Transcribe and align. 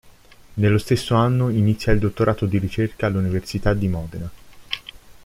Nello 0.55 0.79
stesso 0.79 1.13
anno 1.13 1.49
inizia 1.49 1.93
il 1.93 1.99
dottorato 1.99 2.47
di 2.47 2.57
ricerca 2.57 3.05
all'Università 3.05 3.75
di 3.75 3.87
Modena. 3.87 4.31